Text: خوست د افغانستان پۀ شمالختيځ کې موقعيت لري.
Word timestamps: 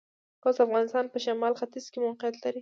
خوست 0.41 0.57
د 0.59 0.63
افغانستان 0.67 1.05
پۀ 1.11 1.17
شمالختيځ 1.25 1.85
کې 1.91 1.99
موقعيت 2.05 2.35
لري. 2.43 2.59